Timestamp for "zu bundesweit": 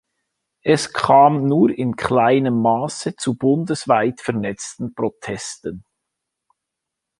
3.17-4.19